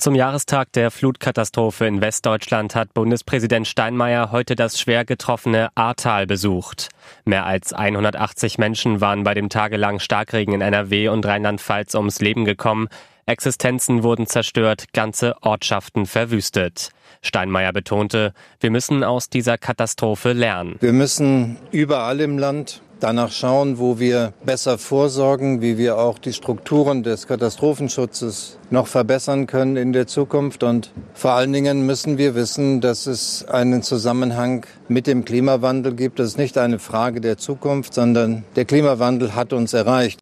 Zum 0.00 0.14
Jahrestag 0.14 0.72
der 0.72 0.90
Flutkatastrophe 0.90 1.84
in 1.84 2.00
Westdeutschland 2.00 2.74
hat 2.74 2.94
Bundespräsident 2.94 3.68
Steinmeier 3.68 4.32
heute 4.32 4.56
das 4.56 4.80
schwer 4.80 5.04
getroffene 5.04 5.68
Ahrtal 5.74 6.26
besucht. 6.26 6.88
Mehr 7.26 7.44
als 7.44 7.74
180 7.74 8.56
Menschen 8.56 9.02
waren 9.02 9.24
bei 9.24 9.34
dem 9.34 9.50
tagelangen 9.50 10.00
Starkregen 10.00 10.54
in 10.54 10.62
NRW 10.62 11.08
und 11.08 11.26
Rheinland-Pfalz 11.26 11.94
ums 11.96 12.18
Leben 12.20 12.46
gekommen. 12.46 12.88
Existenzen 13.26 14.02
wurden 14.02 14.26
zerstört, 14.26 14.86
ganze 14.94 15.34
Ortschaften 15.42 16.06
verwüstet. 16.06 16.92
Steinmeier 17.20 17.74
betonte, 17.74 18.32
wir 18.58 18.70
müssen 18.70 19.04
aus 19.04 19.28
dieser 19.28 19.58
Katastrophe 19.58 20.32
lernen. 20.32 20.76
Wir 20.80 20.94
müssen 20.94 21.58
überall 21.72 22.20
im 22.20 22.38
Land 22.38 22.80
danach 23.00 23.32
schauen, 23.32 23.78
wo 23.78 23.98
wir 23.98 24.32
besser 24.44 24.78
vorsorgen, 24.78 25.60
wie 25.60 25.78
wir 25.78 25.98
auch 25.98 26.18
die 26.18 26.32
Strukturen 26.32 27.02
des 27.02 27.26
Katastrophenschutzes 27.26 28.58
noch 28.70 28.86
verbessern 28.86 29.46
können 29.46 29.76
in 29.76 29.92
der 29.92 30.06
Zukunft. 30.06 30.62
Und 30.62 30.92
vor 31.14 31.32
allen 31.32 31.52
Dingen 31.52 31.86
müssen 31.86 32.18
wir 32.18 32.34
wissen, 32.34 32.80
dass 32.80 33.06
es 33.06 33.46
einen 33.48 33.82
Zusammenhang 33.82 34.66
mit 34.88 35.06
dem 35.06 35.24
Klimawandel 35.24 35.94
gibt. 35.94 36.18
Das 36.18 36.28
ist 36.28 36.38
nicht 36.38 36.58
eine 36.58 36.78
Frage 36.78 37.20
der 37.20 37.38
Zukunft, 37.38 37.94
sondern 37.94 38.44
der 38.56 38.64
Klimawandel 38.64 39.34
hat 39.34 39.52
uns 39.52 39.72
erreicht 39.72 40.20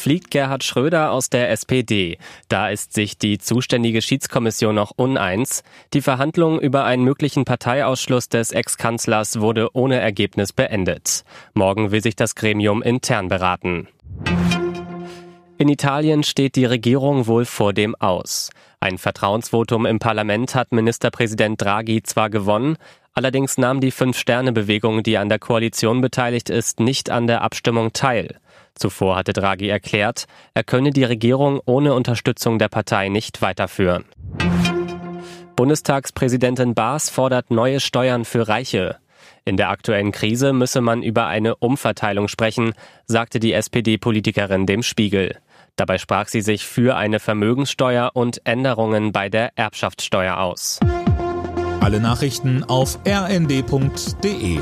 fliegt 0.00 0.30
Gerhard 0.30 0.64
Schröder 0.64 1.12
aus 1.12 1.28
der 1.28 1.50
SPD. 1.50 2.16
Da 2.48 2.70
ist 2.70 2.94
sich 2.94 3.18
die 3.18 3.38
zuständige 3.38 4.00
Schiedskommission 4.00 4.74
noch 4.74 4.92
uneins. 4.96 5.62
Die 5.92 6.00
Verhandlung 6.00 6.58
über 6.58 6.84
einen 6.84 7.04
möglichen 7.04 7.44
Parteiausschluss 7.44 8.30
des 8.30 8.50
Ex-Kanzlers 8.50 9.40
wurde 9.40 9.68
ohne 9.74 10.00
Ergebnis 10.00 10.52
beendet. 10.52 11.24
Morgen 11.52 11.90
will 11.90 12.02
sich 12.02 12.16
das 12.16 12.34
Gremium 12.34 12.82
intern 12.82 13.28
beraten. 13.28 13.88
In 15.58 15.68
Italien 15.68 16.22
steht 16.22 16.56
die 16.56 16.64
Regierung 16.64 17.26
wohl 17.26 17.44
vor 17.44 17.74
dem 17.74 17.94
Aus. 17.96 18.48
Ein 18.80 18.96
Vertrauensvotum 18.96 19.84
im 19.84 19.98
Parlament 19.98 20.54
hat 20.54 20.72
Ministerpräsident 20.72 21.60
Draghi 21.60 22.02
zwar 22.02 22.30
gewonnen, 22.30 22.78
allerdings 23.12 23.58
nahm 23.58 23.82
die 23.82 23.90
Fünf-Sterne-Bewegung, 23.90 25.02
die 25.02 25.18
an 25.18 25.28
der 25.28 25.38
Koalition 25.38 26.00
beteiligt 26.00 26.48
ist, 26.48 26.80
nicht 26.80 27.10
an 27.10 27.26
der 27.26 27.42
Abstimmung 27.42 27.92
teil. 27.92 28.40
Zuvor 28.80 29.16
hatte 29.16 29.34
Draghi 29.34 29.68
erklärt, 29.68 30.24
er 30.54 30.64
könne 30.64 30.90
die 30.90 31.04
Regierung 31.04 31.60
ohne 31.66 31.92
Unterstützung 31.92 32.58
der 32.58 32.68
Partei 32.68 33.10
nicht 33.10 33.42
weiterführen. 33.42 34.06
Bundestagspräsidentin 35.54 36.74
Baas 36.74 37.10
fordert 37.10 37.50
neue 37.50 37.80
Steuern 37.80 38.24
für 38.24 38.48
Reiche. 38.48 38.96
In 39.44 39.58
der 39.58 39.68
aktuellen 39.68 40.12
Krise 40.12 40.54
müsse 40.54 40.80
man 40.80 41.02
über 41.02 41.26
eine 41.26 41.56
Umverteilung 41.56 42.28
sprechen, 42.28 42.72
sagte 43.06 43.38
die 43.38 43.52
SPD-Politikerin 43.52 44.64
dem 44.64 44.82
Spiegel. 44.82 45.36
Dabei 45.76 45.98
sprach 45.98 46.28
sie 46.28 46.40
sich 46.40 46.66
für 46.66 46.96
eine 46.96 47.20
Vermögenssteuer 47.20 48.12
und 48.14 48.40
Änderungen 48.46 49.12
bei 49.12 49.28
der 49.28 49.50
Erbschaftssteuer 49.56 50.38
aus. 50.38 50.80
Alle 51.80 52.00
Nachrichten 52.00 52.64
auf 52.64 52.98
rnd.de 53.06 54.60